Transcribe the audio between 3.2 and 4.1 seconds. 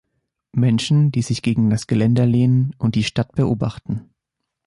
beobachten.